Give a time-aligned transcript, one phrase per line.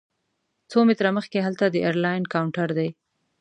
[0.69, 2.89] څو متره مخکې هلته د ایرلاین کاونټر دی.